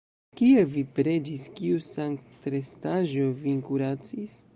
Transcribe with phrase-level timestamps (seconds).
[0.37, 4.41] Kie vi preĝis, kiu sanktrestaĵo vin kuracis?